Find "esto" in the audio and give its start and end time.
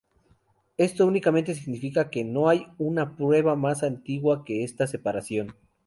0.77-1.05